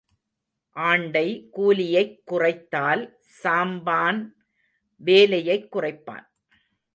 [0.75, 3.13] ஆண்டை கூலியைக் குறைத்தால்
[3.43, 4.29] சாம்பான்
[4.95, 6.25] வேலையைக் குறைப்பான்.